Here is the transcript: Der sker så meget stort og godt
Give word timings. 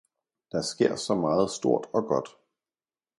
Der 0.51 0.61
sker 0.63 0.95
så 0.95 1.15
meget 1.15 1.51
stort 1.51 1.89
og 1.93 2.05
godt 2.07 2.37